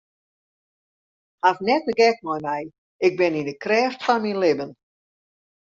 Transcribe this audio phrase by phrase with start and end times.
[1.43, 2.61] Haw net de gek mei my,
[3.05, 4.71] ik bin yn de krêft fan myn libben.